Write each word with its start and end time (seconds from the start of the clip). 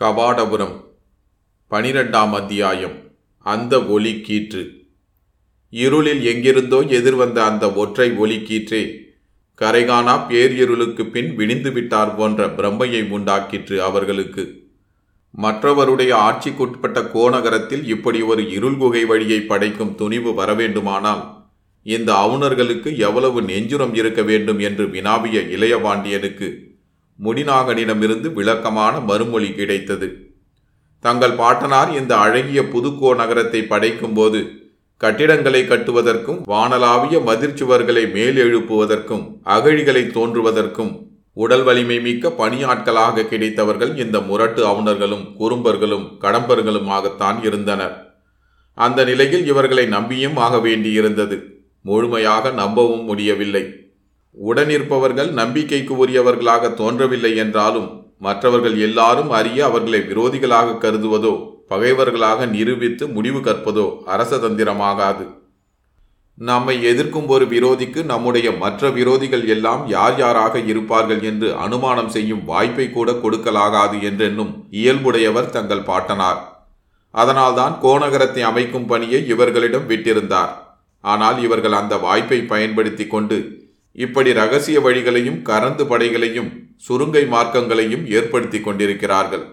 கபாடபுரம் 0.00 0.84
பனிரெண்டாம் 1.70 2.30
அத்தியாயம் 2.30 2.94
அந்த 3.36 3.84
ஒலி 3.84 4.12
கீற்று 4.12 4.70
இருளில் 5.70 6.24
எங்கிருந்தோ 6.24 6.82
எதிர்வந்த 6.82 7.44
அந்த 7.44 7.72
ஒற்றை 7.72 8.12
ஒலி 8.12 8.36
கீற்றே 8.36 8.98
கரைகானா 9.58 10.26
பேரிருளுக்கு 10.28 11.10
பின் 11.10 11.34
விடிந்து 11.34 11.72
விட்டார் 11.72 12.16
போன்ற 12.16 12.46
பிரம்மையை 12.46 13.02
உண்டாக்கிற்று 13.10 13.76
அவர்களுக்கு. 13.82 14.68
மற்றவருடைய 15.42 16.12
ஆட்சிக்குட்பட்ட 16.14 17.00
கோநகரத்தில் 17.10 17.84
இப்படி 17.84 18.22
ஒரு 18.22 18.50
இருள் 18.50 18.76
குகை 18.76 19.04
வழியை 19.04 19.40
படைக்கும் 19.40 19.94
துணிவு 19.94 20.30
வரவேண்டுமானால் 20.32 21.22
இந்த 21.82 22.12
அவுணர்களுக்கு 22.12 22.98
எவ்வளவு 22.98 23.42
நெஞ்சுரம் 23.42 23.94
இருக்க 23.96 24.22
வேண்டும் 24.22 24.58
என்று 24.58 24.88
வினாவிய 24.88 25.40
இளையபாண்டியனுக்கு 25.40 26.68
முடிநாகனிடமிருந்து 27.24 28.32
விளக்கமான 28.32 29.00
மறுமொழி 29.00 29.52
கிடைத்தது. 29.52 30.08
தங்கள் 31.04 31.32
பாட்டனார் 31.32 31.90
இந்த 31.96 32.16
அழகிய 32.16 32.62
புதுக்கோ 32.62 33.14
நகரத்தை 33.14 33.60
படைக்கும்போது 33.68 34.40
கட்டிடங்களை 34.96 35.60
கட்டுவதற்கும் 35.62 36.40
வானலாவிய 36.46 37.18
மதிர்ச்சுவர்களை 37.26 38.02
மேலெழுப்புவதற்கும் 38.16 39.24
அகழிகளை 39.44 40.02
தோன்றுவதற்கும் 40.06 40.92
உடல் 41.32 41.62
வலிமை 41.62 42.00
மிக்க 42.00 42.28
பணியாட்களாக 42.28 43.22
கிடைத்தவர்கள் 43.22 43.96
இந்த 43.96 44.20
முரட்டு 44.20 44.66
அவுணர்களும் 44.66 45.24
குறும்பர்களும் 45.38 46.06
கடம்பர்களுமாகத்தான் 46.20 47.44
இருந்தனர். 47.44 47.94
அந்த 48.74 49.04
நிலையில் 49.04 49.46
இவர்களை 49.46 49.86
நம்பியும் 49.86 50.36
ஆக 50.36 50.56
வேண்டியிருந்தது. 50.56 51.38
முழுமையாக 51.82 52.50
நம்பவும் 52.50 53.04
முடியவில்லை. 53.04 53.64
உடனிருப்பவர்கள் 54.36 55.30
நம்பிக்கைக்கு 55.32 55.94
உரியவர்களாக 55.96 56.74
தோன்றவில்லை 56.74 57.36
என்றாலும் 57.36 57.88
மற்றவர்கள் 58.18 58.76
எல்லாரும் 58.78 59.30
அறிய 59.30 59.64
அவர்களை 59.64 60.00
விரோதிகளாக 60.00 60.78
கருதுவதோ 60.78 61.34
பகைவர்களாக 61.68 62.46
நிரூபித்து 62.46 63.08
முடிவு 63.08 63.40
கற்பதோ 63.40 63.86
அரசதந்திரமாகாது 64.06 65.26
நம்மை 66.38 66.82
எதிர்க்கும் 66.82 67.26
ஒரு 67.26 67.44
விரோதிக்கு 67.44 68.04
நம்முடைய 68.04 68.52
மற்ற 68.52 68.90
விரோதிகள் 68.90 69.44
எல்லாம் 69.46 69.88
யார் 69.88 70.18
யாராக 70.18 70.58
இருப்பார்கள் 70.58 71.22
என்று 71.22 71.56
அனுமானம் 71.56 72.08
செய்யும் 72.08 72.44
வாய்ப்பை 72.44 72.86
கூட 72.90 73.10
கொடுக்கலாகாது 73.12 74.02
என்றென்னும் 74.02 74.52
இயல்புடையவர் 74.70 75.50
தங்கள் 75.50 75.82
பாட்டனார். 75.82 76.40
அதனால்தான் 77.14 77.74
கோநகரத்தை 77.82 78.40
அமைக்கும் 78.40 78.86
பணியை 78.86 79.26
இவர்களிடம் 79.26 79.88
விட்டிருந்தார். 79.88 80.52
ஆனால் 81.04 81.38
இவர்கள் 81.42 81.72
அந்த 81.72 81.94
வாய்ப்பை 81.96 82.38
பயன்படுத்தி 82.42 83.06
கொண்டு 83.06 83.38
இப்படி 83.96 84.30
ரகசிய 84.32 84.78
வழிகளையும் 84.80 85.40
கரந்து 85.48 85.84
படைகளையும் 85.86 86.50
சுருங்கை 86.86 87.24
மார்க்கங்களையும் 87.32 88.04
ஏற்படுத்தி 88.18 88.60
கொண்டிருக்கிறார்கள். 88.60 89.44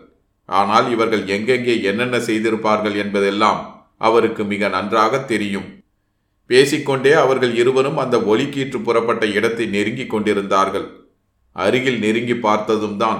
ஆனால் 0.50 0.86
இவர்கள் 0.92 1.24
எங்கெங்கே 1.36 1.76
என்னென்ன 1.82 2.18
செய்திருப்பார்கள் 2.28 2.96
என்பதெல்லாம் 3.04 3.60
அவருக்கு 3.98 4.44
மிக 4.44 4.68
நன்றாக 4.68 5.20
தெரியும். 5.32 5.68
பேசிக்கொண்டே 6.50 7.14
அவர்கள் 7.14 7.54
இருவரும் 7.62 7.98
அந்த 7.98 8.18
ஒலிக்கீற்று 8.32 8.80
புறப்பட்ட 8.82 9.26
இடத்தை 9.38 9.66
நெருங்கிக் 9.68 10.12
கொண்டிருந்தார்கள். 10.14 10.88
அருகில் 11.56 12.00
நெருங்கி 12.00 12.36
பார்த்ததும் 12.38 12.98
தான் 12.98 13.20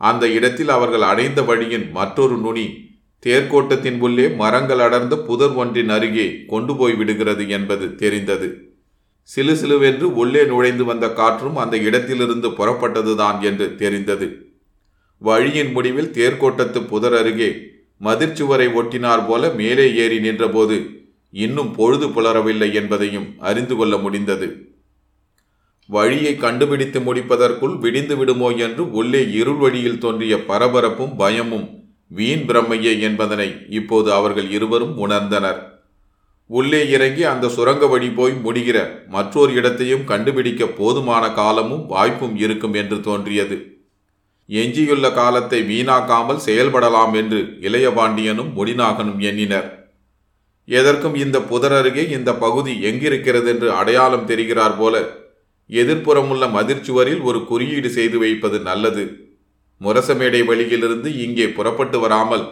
அந்த 0.00 0.24
இடத்தில் 0.28 0.68
அவர்கள் 0.68 1.02
அடைந்த 1.02 1.40
வழியின் 1.42 1.86
மற்றொரு 1.92 2.36
நுனி 2.36 2.66
தேர்க்கோட்டத்தின் 3.22 3.98
உள்ளே 4.00 4.26
மரங்கள் 4.40 4.82
அடர்ந்த 4.86 5.14
புதர் 5.28 5.54
ஒன்றின் 5.54 5.92
அருகே 5.96 6.26
கொண்டு 6.46 6.72
போய் 6.76 6.94
விடுகிறது 6.94 7.44
என்பது 7.48 7.86
தெரிந்தது. 7.94 8.48
சிலு 9.28 9.54
சிலுவென்று 9.60 10.06
உள்ளே 10.20 10.42
நுழைந்து 10.44 10.84
வந்த 10.84 11.06
காற்றும் 11.12 11.56
அந்த 11.56 11.76
இடத்திலிருந்து 11.76 12.48
புறப்பட்டதுதான் 12.48 13.38
என்று 13.40 13.66
தெரிந்தது. 13.76 14.26
வழியின் 15.22 15.72
முடிவில் 15.72 16.10
தேர்கோட்டத்து 16.10 16.80
புதர் 16.82 17.16
அருகே 17.20 17.50
மதிர்ச்சுவரை 18.00 18.68
ஒட்டினார் 18.80 19.24
போல 19.26 19.50
மேலே 19.50 19.86
ஏறி 19.94 20.18
நின்றபோது 20.18 20.76
இன்னும் 21.34 21.72
பொழுது 21.74 22.06
புலரவில்லை 22.08 22.68
என்பதையும் 22.72 23.28
அறிந்து 23.38 23.74
கொள்ள 23.76 23.96
முடிந்தது. 23.96 24.48
வழியை 25.88 26.34
கண்டுபிடித்து 26.36 27.00
முடிப்பதற்குள் 27.00 27.74
விடிந்து 27.78 28.14
விடுமோ 28.16 28.48
என்று 28.66 28.84
உள்ளே 28.90 29.22
இருள் 29.32 29.60
வழியில் 29.64 29.98
தோன்றிய 29.98 30.36
பரபரப்பும் 30.48 31.14
பயமும் 31.16 31.66
வீண் 32.10 32.44
பிரம்மையே 32.48 32.92
என்பதனை 33.00 33.48
இப்போது 33.68 34.08
அவர்கள் 34.12 34.48
இருவரும் 34.50 34.94
உணர்ந்தனர். 35.04 35.60
உள்ளே 36.50 36.80
இறங்கி 36.88 37.22
அந்த 37.24 37.46
சுரங்க 37.48 37.84
வழி 37.86 38.08
போய் 38.08 38.34
முடிகிற 38.44 38.78
மற்றொரு 39.08 39.52
இடத்தையும் 39.52 40.04
கண்டுபிடிக்க 40.04 40.66
போதுமான 40.66 41.24
காலமும் 41.32 41.86
வாய்ப்பும் 41.86 42.36
இருக்கும் 42.36 42.74
என்று 42.74 43.00
தோன்றியது. 43.00 43.56
எஞ்சியுள்ள 44.48 45.06
காலத்தை 45.12 45.60
வீணாக்காமல் 45.62 46.44
செயல்படலாம் 46.46 47.14
என்று 47.14 47.40
இளையபாண்டியனும் 47.60 48.50
முடிநாகனும் 48.58 49.20
எண்ணினர். 49.20 49.68
எதற்கும் 50.68 51.14
இந்த 51.14 51.38
புதர் 51.40 51.72
அருகே 51.72 52.04
இந்த 52.08 52.30
பகுதி 52.34 52.72
எங்கிருக்கிறது 52.90 53.48
என்று 53.48 53.68
அடையாளம் 53.72 54.28
தெரிகிறார் 54.28 54.76
போல 54.78 54.94
எதிர்ப்புறமுள்ள 55.70 56.44
மதிர்ச்சுவரில் 56.48 57.20
ஒரு 57.20 57.38
குறியீடு 57.44 57.90
செய்து 57.90 58.18
வைப்பது 58.18 58.58
நல்லது. 58.60 59.04
முரசமேடை 59.80 60.42
வழியிலிருந்து 60.44 61.08
இங்கே 61.24 61.46
புறப்பட்டு 61.48 61.98
வராமல் 62.00 62.46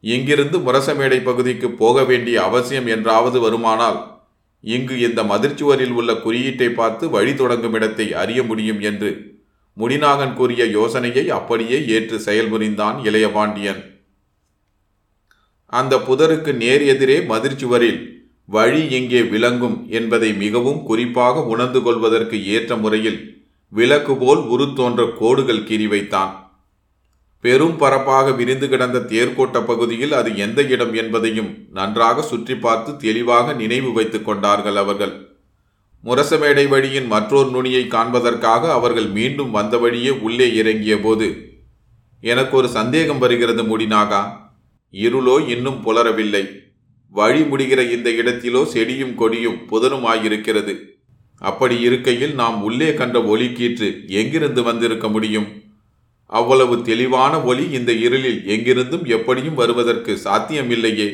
இங்கிருந்து 0.00 0.58
முரசமேடை 0.58 1.22
பகுதிக்கு 1.22 1.70
போக 1.70 2.04
வேண்டிய 2.04 2.42
அவசியம் 2.42 2.86
என்றாவது 2.86 3.48
வருமானால் 3.48 4.16
இங்கு 4.60 4.98
இந்த 4.98 5.22
மதிர்ச்சுவரில் 5.22 5.92
உள்ள 5.92 6.14
குறியீட்டை 6.14 6.68
பார்த்து 6.68 7.10
வழி 7.10 7.34
தொடங்கும் 7.34 7.72
இடத்தை 7.72 8.12
அறிய 8.12 8.42
முடியும் 8.42 8.80
என்று 8.80 9.36
முடிநாகன் 9.76 10.34
கூறிய 10.34 10.64
யோசனையை 10.64 11.30
அப்படியே 11.30 11.86
ஏற்று 11.86 12.16
செயல்புரிந்தான் 12.18 13.04
இளையபாண்டியன் 13.04 13.82
அந்த 15.66 15.96
புதருக்கு 15.98 16.54
நேர் 16.54 16.82
எதிரே 16.82 17.18
மதிர்ச்சுவரில் 17.20 18.16
வழி 18.44 18.90
எங்கே 18.90 19.22
விளங்கும் 19.22 19.88
என்பதை 19.90 20.34
மிகவும் 20.34 20.82
குறிப்பாக 20.82 21.42
உணர்ந்து 21.44 21.82
கொள்வதற்கு 21.82 22.46
ஏற்ற 22.46 22.76
முறையில் 22.76 23.36
விளக்கு 23.68 24.16
போல் 24.16 24.38
உருத்தோன்ற 24.38 25.14
கோடுகள் 25.18 25.66
கீறி 25.68 25.88
வைத்தான். 25.88 26.47
பெரும் 27.40 27.76
பரப்பாக 27.76 28.30
விரிந்து 28.30 28.68
கிடந்த 28.68 28.98
தேர்கோட்ட 28.98 29.64
பகுதியில் 29.64 30.12
அது 30.12 30.36
எந்த 30.36 30.62
இடம் 30.62 30.94
என்பதையும் 30.94 31.50
நன்றாக 31.72 32.22
சுற்றி 32.22 32.54
பார்த்து 32.54 32.96
தெளிவாக 32.96 33.52
நினைவு 33.52 33.92
வைத்துக் 33.92 34.24
கொண்டார்கள் 34.24 34.76
அவர்கள். 34.76 35.12
முரசமேடை 36.04 36.68
வழியின் 36.68 37.06
மற்றொரு 37.06 37.50
நுனியை 37.50 37.86
காண்பதற்காக 37.86 38.72
அவர்கள் 38.72 39.08
மீண்டும் 39.08 39.50
வந்த 39.50 39.78
வழியே 39.78 40.10
உள்ளே 40.10 40.54
இறங்கிய 40.54 41.00
போது 41.00 41.28
எனக்கு 42.20 42.56
ஒரு 42.56 42.68
சந்தேகம் 42.68 43.18
வருகிறது 43.18 43.62
முடினாகா? 43.62 44.22
இருளோ 44.92 45.48
இன்னும் 45.48 45.80
புலரவில்லை. 45.84 46.44
வழி 47.08 47.40
முடிகிற 47.40 47.90
இந்த 47.90 48.10
இடத்திலோ 48.10 48.62
செடியும் 48.74 49.14
கொடியும் 49.14 49.58
புதனுமாயிருக்கிறது. 49.70 50.74
அப்படி 51.38 51.80
இருக்கையில் 51.80 52.34
நாம் 52.34 52.62
உள்ளே 52.62 52.94
கண்ட 52.94 53.18
ஒலிக்கீற்று 53.18 53.88
எங்கிருந்து 54.06 54.62
வந்திருக்க 54.62 55.08
முடியும்? 55.08 55.48
அவ்வளவு 56.32 56.82
தெளிவான 56.82 57.34
ஒளி 57.40 57.64
இந்த 57.70 57.92
இருளில் 57.92 58.40
எங்கிருந்தும் 58.54 59.04
எப்படியும் 59.16 59.54
வருவதற்கு 59.54 60.12
சாத்தியமில்லையே 60.24 61.08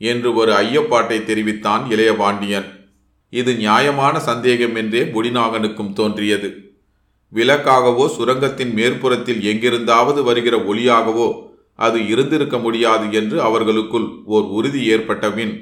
என்று 0.00 0.34
ஒரு 0.34 0.52
ஐயப்பாட்டை 0.52 1.24
தெரிவித்தான் 1.24 1.82
இளையபாண்டியன் 1.90 2.68
இது 3.32 3.52
நியாயமான 3.54 4.18
சந்தேகம் 4.20 4.74
என்றே 4.74 5.02
முடிநாகனுக்கும் 5.14 5.92
தோன்றியது. 5.92 6.48
விளக்காகவோ 7.32 8.04
சுரங்கத்தின் 8.16 8.72
மேற்புறத்தில் 8.74 9.40
எங்கிருந்தாவது 9.42 10.20
வருகிற 10.22 10.56
ஒளியாகவோ 10.58 11.28
அது 11.78 11.98
இருந்திருக்க 12.08 12.58
முடியாது 12.58 13.06
என்று 13.12 13.36
அவர்களுக்குள் 13.42 14.06
ஓர் 14.24 14.46
உறுதி 14.58 14.82
ஏற்பட்டபின் 14.94 15.54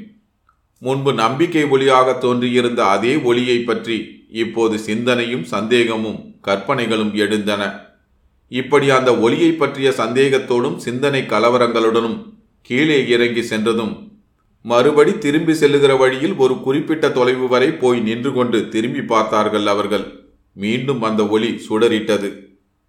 முன்பு 0.82 1.12
நம்பிக்கை 1.12 1.64
ஒளியாக 1.64 2.18
தோன்றியிருந்த 2.18 2.80
அதே 2.86 3.14
ஒளியை 3.16 3.58
பற்றி 3.60 3.96
இப்போது 4.42 4.78
சிந்தனையும் 4.78 5.44
சந்தேகமும் 5.44 6.20
கற்பனைகளும் 6.40 7.12
எழுந்தன. 7.14 7.62
இப்படி 8.48 8.90
அந்த 8.90 9.18
ஒலியை 9.18 9.52
பற்றிய 9.52 9.90
சந்தேகத்தோடும் 9.90 10.76
சிந்தனை 10.76 11.22
கலவரங்களுடனும் 11.22 12.34
கீழே 12.60 13.08
இறங்கி 13.08 13.42
சென்றதும் 13.42 14.12
மறுபடி 14.62 15.18
திரும்பி 15.18 15.54
செல்லுகிற 15.54 15.96
வழியில் 15.96 16.34
ஒரு 16.34 16.60
குறிப்பிட்ட 16.60 17.10
தொலைவு 17.10 17.48
வரை 17.48 17.70
போய் 17.70 18.00
நின்று 18.00 18.32
கொண்டு 18.32 18.68
திரும்பி 18.68 19.02
பார்த்தார்கள் 19.02 19.66
அவர்கள். 19.66 20.22
மீண்டும் 20.52 21.02
அந்த 21.02 21.26
ஒளி 21.26 21.60
சுடரிட்டது. 21.68 22.30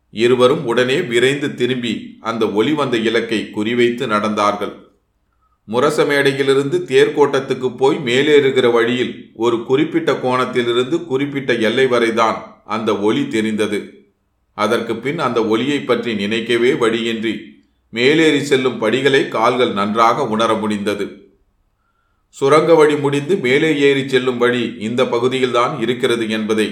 இருவரும் 0.09 0.65
உடனே 0.65 1.01
விரைந்து 1.01 1.55
திரும்பி 1.55 2.17
அந்த 2.21 2.51
ஒளி 2.51 2.73
வந்த 2.73 2.97
இலக்கை 2.97 3.51
குறிவைத்து 3.55 4.05
நடந்தார்கள். 4.07 4.73
முரச 5.67 6.05
மேடையிலிருந்து 6.05 6.77
தேர்கோட்டத்துக்கு 6.91 7.75
போய் 7.77 7.97
மேலேறுகிற 7.97 8.71
வழியில் 8.71 9.31
ஒரு 9.33 9.63
குறிப்பிட்ட 9.63 10.11
கோணத்திலிருந்து 10.11 11.05
குறிப்பிட்ட 11.05 11.53
எல்லை 11.53 11.87
வரைதான் 11.87 12.61
அந்த 12.65 12.97
ஒளி 12.97 13.27
தெரிந்தது. 13.27 14.04
அதற்கு 14.57 14.95
பின் 14.95 15.19
அந்த 15.19 15.39
ஒலியை 15.45 15.79
பற்றி 15.79 16.15
நினைக்கவே 16.15 16.73
வழியின்றி 16.73 17.33
மேலேறி 17.89 18.43
செல்லும் 18.43 18.77
படிகளை 18.77 19.27
கால்கள் 19.27 19.71
நன்றாக 19.71 20.27
உணர 20.27 20.53
முடிந்தது. 20.53 21.05
சுரங்க 22.29 22.73
வழி 22.73 22.95
முடிந்து 22.97 23.35
மேலே 23.35 23.69
ஏறி 23.77 24.03
செல்லும் 24.07 24.37
வழி 24.37 24.63
இந்த 24.79 25.01
பகுதியில்தான் 25.05 25.81
இருக்கிறது 25.81 26.29
என்பதை 26.29 26.67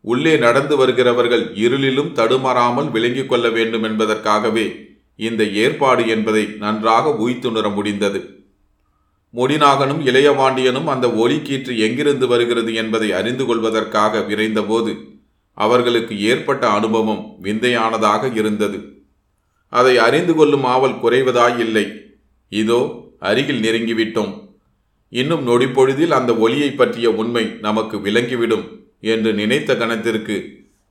உள்ளே 0.00 0.36
நடந்து 0.36 0.76
வருகிறவர்கள் 0.76 1.44
இருளிலும் 1.54 2.12
தடுமாறாமல் 2.12 2.90
விளங்கிக் 2.90 3.28
கொள்ள 3.28 3.48
வேண்டும் 3.48 3.82
என்பதற்காகவே 3.82 4.66
இந்த 5.16 5.42
ஏற்பாடு 5.44 6.08
என்பதை 6.08 6.44
நன்றாக 6.58 7.12
உய்த்துணர 7.14 7.68
முடிந்தது. 7.68 8.20
முடிநாகனும் 9.34 10.02
இளையவாண்டியனும் 10.10 10.84
அந்த 10.84 11.06
ஒலிக்கீற்று 11.08 11.72
எங்கிருந்து 11.78 12.26
வருகிறது 12.26 12.74
என்பதை 12.74 13.12
அறிந்து 13.12 13.44
கொள்வதற்காக 13.46 14.20
விரைந்தபோது 14.28 14.92
அவர்களுக்கு 15.54 16.14
ஏற்பட்ட 16.20 16.64
அனுபவம் 16.68 17.22
விந்தையானதாக 17.42 18.32
இருந்தது. 18.34 18.78
அதை 19.68 19.98
அறிந்து 19.98 20.34
கொள்ளும் 20.34 20.64
ஆவல் 20.64 21.00
குறைவதாய் 21.02 21.58
இல்லை 21.58 21.86
இதோ 22.48 22.80
அருகில் 23.20 23.60
நெருங்கிவிட்டோம். 23.60 24.32
இன்னும் 25.08 25.46
நொடிப்பொழுதில் 25.46 26.10
அந்த 26.10 26.34
ஒலியை 26.34 26.70
பற்றிய 26.70 27.10
உண்மை 27.10 27.44
நமக்கு 27.60 27.96
விளங்கிவிடும் 27.98 28.64
என்று 29.00 29.32
நினைத்த 29.32 29.76
கணத்திற்கு 29.76 30.36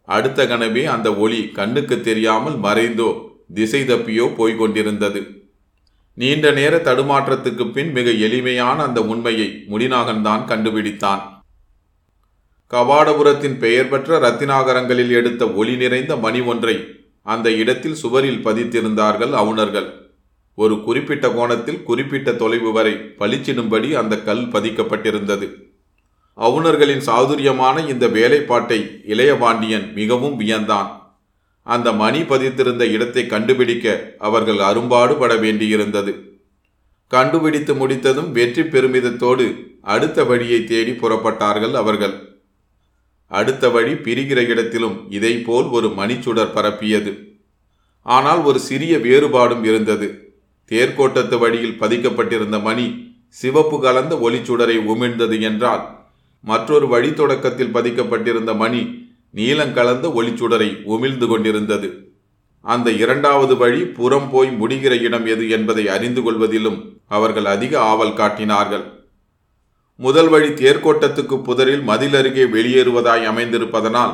அடுத்த 0.04 0.45
கணமே 0.45 0.83
அந்த 0.86 1.16
ஒளி 1.16 1.39
கண்ணுக்கு 1.48 2.01
தெரியாமல் 2.01 2.57
மறைந்தோ 2.57 3.09
திசை 3.54 3.81
தப்பியோ 3.81 4.25
போய்கொண்டிருந்தது 4.39 5.21
நீண்ட 6.13 6.51
நேர 6.51 6.74
தடுமாற்றத்துக்கு 6.77 7.71
பின் 7.71 7.92
மிக 7.92 8.09
எளிமையான 8.25 8.83
அந்த 8.83 9.00
உண்மையை 9.01 9.48
முடிநாகன்தான் 9.71 10.44
கண்டுபிடித்தான். 10.51 11.21
கபாடபுரத்தின் 12.73 13.57
பெயர் 13.57 13.89
பெற்ற 13.89 14.19
ரத்தினாகரங்களில் 14.19 15.09
எடுத்த 15.09 15.51
ஒளி 15.51 15.75
நிறைந்த 15.75 16.15
மணி 16.15 16.39
ஒன்றை 16.41 16.75
அந்த 17.21 17.51
இடத்தில் 17.51 17.93
சுவரில் 17.93 18.39
பதித்திருந்தார்கள் 18.45 19.33
அவுணர்கள். 19.41 19.89
ஒரு 20.55 20.83
குறிப்பிட்ட 20.83 21.29
கோணத்தில் 21.29 21.83
குறிப்பிட்ட 21.83 22.31
தொலைவு 22.31 22.71
வரை 22.71 22.93
பளிச்சிடும்படி 22.93 23.91
அந்த 23.91 24.17
கல் 24.21 24.43
பதிக்கப்பட்டிருந்தது. 24.47 25.47
அவுணர்களின் 26.37 27.03
சாதுரியமான 27.09 27.85
இந்த 27.93 28.07
வேலைப்பாட்டை 28.07 28.79
இளையபாண்டியன் 29.07 29.93
மிகவும் 29.93 30.39
வியந்தான். 30.39 30.89
அந்த 31.61 31.91
மணி 31.91 32.21
பதித்திருந்த 32.21 32.83
இடத்தை 32.91 33.25
கண்டுபிடிக்க 33.25 34.15
அவர்கள் 34.19 34.59
அரும்பாடுபட 34.59 35.33
வேண்டியிருந்தது. 35.35 36.13
கண்டுபிடித்து 37.07 37.73
முடித்ததும் 37.73 38.31
வெற்றி 38.31 38.61
பெருமிதத்தோடு 38.61 39.45
அடுத்த 39.81 40.23
வழியை 40.23 40.63
தேடி 40.63 40.91
புறப்பட்டார்கள் 40.91 41.71
அவர்கள். 41.71 42.15
அடுத்த 43.27 43.69
வழி 43.69 43.93
பிரிகிற 43.93 44.47
இடத்திலும் 44.47 45.05
இதைப்போல் 45.09 45.71
ஒரு 45.71 45.87
மணிச்சுடர் 45.87 46.55
பரப்பியது. 46.55 47.39
ஆனால் 48.01 48.41
ஒரு 48.41 48.59
சிறிய 48.59 48.97
வேறுபாடும் 48.97 49.63
இருந்தது. 49.63 50.35
தேர்கோட்டத்து 50.65 51.37
வழியில் 51.37 51.79
பதிக்கப்பட்டிருந்த 51.79 52.61
மணி 52.61 53.11
சிவப்பு 53.27 53.81
கலந்த 53.81 54.15
ஒளிச்சுடரை 54.15 54.77
உமிழ்ந்தது 54.77 55.41
என்றால் 55.41 56.05
மற்றொரு 56.41 56.87
வழி 56.87 57.13
தொடக்கத்தில் 57.13 57.75
பதிக்கப்பட்டிருந்த 57.75 58.55
மணி 58.55 59.11
நீலங்கலந்த 59.35 60.07
ஒளிச்சுடரை 60.15 60.69
உமிழ்ந்து 60.85 61.27
கொண்டிருந்தது. 61.27 62.11
அந்த 62.61 62.91
இரண்டாவது 62.91 63.57
வழி 63.57 63.81
புறம் 63.85 64.29
போய் 64.29 64.49
முடிகிற 64.49 65.01
இடம் 65.01 65.25
எது 65.25 65.49
என்பதை 65.49 65.87
அறிந்து 65.87 66.21
கொள்வதிலும் 66.21 66.99
அவர்கள் 67.07 67.45
அதிக 67.45 67.79
ஆவல் 67.79 68.13
காட்டினார்கள். 68.13 69.02
முதல் 70.00 70.30
வழி 70.30 70.48
தேர்கோட்டத்துக்கு 70.50 71.42
புதரில் 71.42 71.81
மதில் 71.81 72.16
அருகே 72.16 72.45
வெளியேறுவதாய் 72.45 73.25
அமைந்திருப்பதனால் 73.25 74.13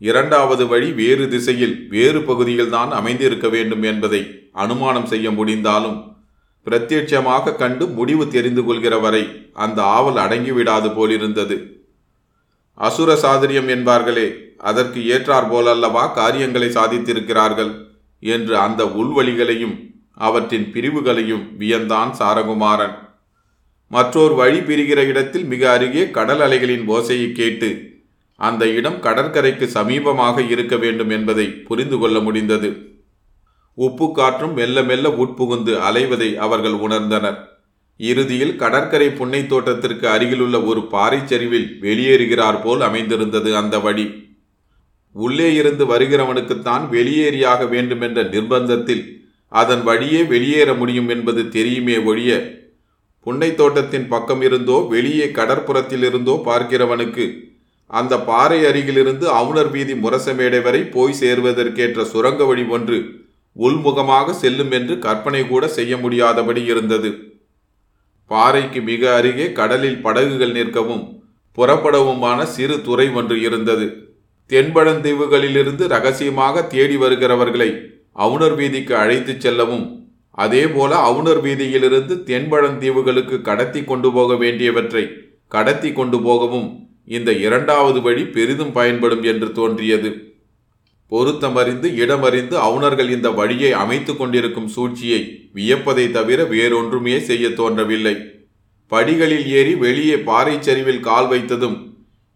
இரண்டாவது 0.00 0.66
வழி 0.66 0.92
வேறு 0.92 1.28
திசையில் 1.28 1.74
வேறு 1.88 2.20
பகுதியில்தான் 2.20 2.90
அமைந்திருக்க 2.90 3.48
வேண்டும் 3.48 3.82
என்பதை 3.82 4.20
அனுமானம் 4.52 5.06
செய்ய 5.06 5.30
முடிந்தாலும் 5.30 5.98
பிரத்யட்சமாக 6.66 7.54
கண்டு 7.56 7.86
முடிவு 7.86 8.28
தெரிந்து 8.28 8.64
கொள்கிற 8.64 8.98
வரை 8.98 9.22
அந்த 9.52 9.82
ஆவல் 9.82 10.16
அடங்கிவிடாது 10.16 10.88
போலிருந்தது. 10.94 11.56
அசுர 12.74 13.12
சாதுரியம் 13.14 13.68
என்பார்களே 13.68 14.26
அதற்கு 14.56 15.00
ஏற்றார் 15.04 15.50
போலல்லவா 15.50 16.12
காரியங்களை 16.12 16.68
சாதித்திருக்கிறார்கள் 16.68 17.72
என்று 18.22 18.58
அந்த 18.58 18.84
உள்வழிகளையும் 18.84 19.76
அவற்றின் 20.14 20.66
பிரிவுகளையும் 20.72 21.44
வியந்தான் 21.58 22.10
சாரகுமாரன். 22.18 22.96
மற்றொரு 23.90 24.34
வழி 24.34 24.58
பிரிகிற 24.58 25.00
இடத்தில் 25.04 25.44
மிக 25.44 25.70
அருகே 25.70 26.10
கடல் 26.10 26.40
அலைகளின் 26.40 26.84
ஓசையை 26.88 27.32
கேட்டு 27.32 27.70
அந்த 28.38 28.66
இடம் 28.66 29.00
கடற்கரைக்கு 29.00 29.66
சமீபமாக 29.74 30.46
இருக்க 30.48 30.76
வேண்டும் 30.76 31.10
என்பதை 31.10 31.46
புரிந்து 31.62 31.98
கொள்ள 31.98 32.20
முடிந்தது. 32.20 32.68
உப்பு 33.74 34.12
காற்றும் 34.12 34.54
மெல்ல 34.54 34.82
மெல்ல 34.82 35.08
உட்புகுந்து 35.08 35.72
அலைவதை 35.88 36.30
அவர்கள் 36.36 36.72
உணர்ந்தனர். 36.72 37.38
இறுதியில் 37.96 38.56
கடற்கரை 38.56 39.08
புன்னை 39.10 39.46
தோட்டத்திற்கு 39.46 40.08
அருகிலுள்ள 40.08 40.62
ஒரு 40.62 40.80
பாறைச்சரிவில் 40.92 41.68
வெளியேறுகிறார் 41.80 42.62
போல் 42.62 42.80
அமைந்திருந்தது 42.80 43.56
அந்த 43.56 43.78
வழி. 43.78 44.06
உள்ளே 45.14 45.54
இருந்து 45.54 45.84
வருகிறவனுக்குத்தான் 45.86 46.84
வெளியேறியாக 46.90 47.68
வேண்டுமென்ற 47.68 48.22
நிர்பந்தத்தில் 48.22 49.04
அதன் 49.52 49.82
வழியே 49.82 50.22
வெளியேற 50.22 50.74
முடியும் 50.74 51.08
என்பது 51.08 51.48
தெரியுமே 51.48 51.96
ஒழிய 52.02 52.32
புன்னை 53.26 53.54
தோட்டத்தின் 53.54 54.08
பக்கம் 54.08 54.42
இருந்தோ 54.42 54.88
வெளியே 54.88 55.30
கடற்புறத்தில் 55.30 56.02
இருந்தோ 56.02 56.42
பார்க்கிறவனுக்கு 56.44 57.48
அந்த 57.86 58.18
பாறை 58.18 58.64
அருகிலிருந்து 58.64 59.26
அவுணர் 59.30 59.70
வீதி 59.70 59.94
முரசமேடை 59.94 60.62
வரை 60.62 60.82
போய் 60.84 61.12
சேர்வதற்கேற்ற 61.12 62.04
சுரங்க 62.04 62.44
வழி 62.44 62.64
ஒன்று 62.68 62.98
உள்முகமாக 63.56 64.32
செல்லும் 64.32 64.70
என்று 64.70 64.98
கற்பனை 64.98 65.46
கூட 65.46 65.68
செய்ய 65.68 65.96
முடியாதபடி 65.96 66.64
இருந்தது. 66.64 67.10
பாறைக்கு 68.26 68.80
மிக 68.82 69.14
அருகே 69.14 69.52
கடலில் 69.52 70.02
படகுகள் 70.02 70.52
நிற்கவும் 70.52 71.04
புறப்படவுமான 71.58 72.42
சிறு 72.44 72.82
துறை 72.82 73.08
ஒன்று 73.14 73.40
இருந்தது. 73.40 73.86
தென்பழந்தீவுகளிலிருந்து 74.50 75.86
ரகசியமாக 75.86 76.62
தேடி 76.62 76.96
வருகிறவர்களை 76.96 77.70
அவுணர் 78.12 78.54
வீதிக்கு 78.54 78.94
அழைத்துச் 78.94 79.40
செல்லவும் 79.40 79.84
அதேபோல 80.42 80.92
அவுணர் 81.08 81.40
வீதியிலிருந்து 81.46 82.14
தென்பழந்தீவுகளுக்கு 82.30 83.36
கடத்தி 83.48 83.80
கொண்டு 83.84 84.08
போக 84.12 84.36
வேண்டியவற்றை 84.36 85.04
கடத்தி 85.54 85.90
கொண்டு 85.92 86.18
போகவும் 86.26 86.68
இந்த 87.16 87.30
இரண்டாவது 87.46 87.98
வழி 88.00 88.24
பெரிதும் 88.34 88.72
பயன்படும் 88.72 89.24
என்று 89.30 89.48
தோன்றியது. 89.52 90.10
பொருத்தமறிந்து 91.12 91.88
இடமறிந்து 92.02 92.56
அவுணர்கள் 92.66 93.10
இந்த 93.14 93.28
வழியை 93.38 93.70
அமைத்து 93.82 94.12
கொண்டிருக்கும் 94.16 94.68
சூழ்ச்சியை 94.74 95.20
வியப்பதை 95.52 96.04
தவிர 96.10 96.40
வேறொன்றுமே 96.52 97.16
செய்ய 97.28 97.46
தோன்றவில்லை. 97.60 98.14
படிகளில் 98.92 99.46
ஏறி 99.58 99.74
வெளியே 99.84 100.16
பாறை 100.28 100.54
சரிவில் 100.66 101.04
கால் 101.08 101.28
வைத்ததும் 101.32 101.76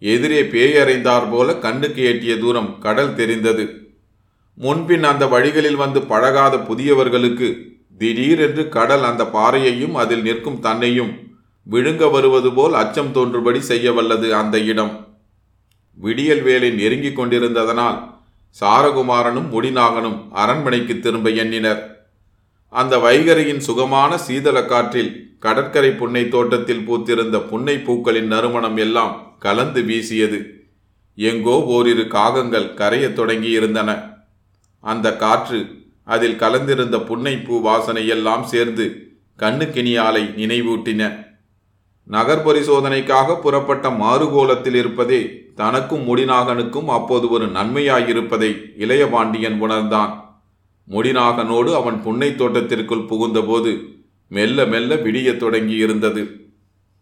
எதிரே 0.03 0.41
பேயறைந்தார் 0.55 1.29
போல 1.31 1.49
கண்ணுக்கு 1.65 2.03
எட்டிய 2.11 2.35
தூரம் 2.43 2.71
கடல் 2.79 3.15
தெரிந்தது. 3.21 3.65
முன்பின் 4.59 5.05
அந்த 5.13 5.25
வழிகளில் 5.35 5.81
வந்து 5.85 6.01
பழகாத 6.11 6.57
புதியவர்களுக்கு 6.69 7.49
திடீரென்று 7.99 8.69
கடல் 8.69 9.03
அந்த 9.03 9.25
பாறையையும் 9.25 9.95
அதில் 9.95 10.23
நிற்கும் 10.23 10.61
தன்னையும் 10.61 11.13
விழுங்க 11.71 12.11
வருவது 12.11 12.53
போல் 12.53 12.75
அச்சம் 12.75 13.13
தோன்றுபடி 13.13 13.61
செய்ய 13.61 13.93
வல்லது 13.93 14.35
அந்த 14.35 14.59
இடம். 14.59 15.07
விடியல் 15.95 16.43
வேலை 16.43 16.71
நெருங்கிக் 16.71 17.19
கொண்டிருந்ததனால் 17.21 17.99
சாரகுமாரனும் 18.61 19.49
முடிநாகனும் 19.53 20.19
அரண்மனைக்கு 20.31 21.01
திரும்ப 21.01 21.31
எண்ணினர். 21.31 21.83
அந்த 22.69 22.99
வைகரையின் 22.99 23.61
சுகமான 23.61 24.19
சீதள 24.29 24.67
காற்றில் 24.67 25.37
கடற்கரை 25.39 25.91
புன்னை 25.91 26.29
தோட்டத்தில் 26.29 26.85
பூத்திருந்த 26.89 27.39
புன்னை 27.39 27.79
பூக்களின் 27.79 28.27
நறுமணம் 28.27 28.77
எல்லாம் 28.77 29.37
கலந்து 29.39 29.83
வீசியது. 29.83 30.39
எங்கோ 31.15 31.63
ஓரிரு 31.63 32.03
காகங்கள் 32.03 32.75
கரையத் 32.75 33.19
தொடங்கியிருந்தன. 33.19 33.91
அந்த 34.81 35.17
காற்று 35.17 35.84
அதில் 36.05 36.39
கலந்திருந்த 36.39 37.05
புன்னை 37.05 37.37
பூ 37.37 37.61
வாசனையெல்லாம் 37.65 38.43
சேர்ந்து 38.43 39.13
கண்ணுக்கினியாலை 39.39 40.25
நினைவூட்டின. 40.41 41.27
நகர் 42.05 42.47
பரிசோதனைக்காக 42.47 43.41
புறப்பட்ட 43.41 43.91
மாறுகோலத்தில் 43.91 44.75
இருப்பதே 44.75 45.43
தனக்கும் 45.55 46.17
முடிநாகனுக்கும் 46.17 46.87
அப்போது 46.87 47.31
ஒரு 47.31 47.47
நன்மையாயிருப்பதை 47.47 48.51
இளையபாண்டியன் 48.79 49.59
உணர்ந்தான். 49.61 50.13
முடிநாகனோடு 50.89 51.75
அவன் 51.75 52.03
புன்னை 52.03 52.31
தோட்டத்திற்குள் 52.31 53.09
புகுந்தபோது 53.11 53.73
மெல்ல 54.29 54.67
மெல்ல 54.67 54.95
விடியத் 54.95 55.39
தொடங்கி 55.39 55.75
இருந்தது 55.75 56.44